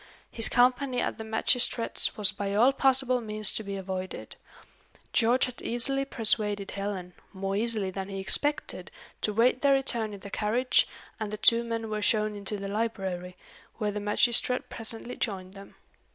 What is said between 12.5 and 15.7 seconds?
the library, where the magistrate presently joined